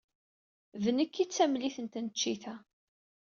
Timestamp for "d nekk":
0.83-1.15